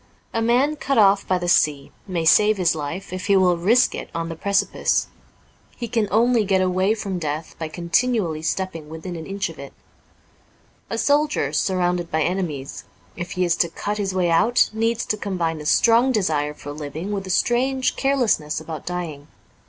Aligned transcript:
A 0.33 0.41
man 0.41 0.77
cut 0.77 0.97
off 0.97 1.27
by 1.27 1.37
the 1.37 1.47
sea 1.47 1.91
may 2.07 2.25
save 2.25 2.57
his 2.57 2.73
life 2.73 3.13
if 3.13 3.27
he 3.27 3.37
will 3.37 3.55
risk 3.55 3.93
it 3.93 4.09
on 4.15 4.29
the 4.29 4.35
precipice. 4.35 5.05
He 5.77 5.87
can 5.87 6.07
only 6.09 6.43
get 6.43 6.59
away 6.59 6.95
from 6.95 7.19
death 7.19 7.55
by 7.59 7.67
continually 7.67 8.41
stepping 8.41 8.89
within 8.89 9.15
an 9.15 9.27
inch 9.27 9.47
of 9.49 9.59
it, 9.59 9.73
A 10.89 10.97
soldier, 10.97 11.53
surrounded 11.53 12.09
by 12.09 12.23
enemies, 12.23 12.83
if 13.15 13.33
he 13.33 13.45
is 13.45 13.55
to 13.57 13.69
cut 13.69 13.99
his 13.99 14.11
way 14.11 14.31
out, 14.31 14.71
needs 14.73 15.05
to 15.05 15.17
combine 15.17 15.61
a 15.61 15.67
strong 15.67 16.11
desire 16.11 16.55
for 16.55 16.71
living 16.71 17.11
with 17.11 17.27
a 17.27 17.29
strange 17.29 17.95
carelessness 17.95 18.59
about 18.59 18.87
dying. 18.87 19.27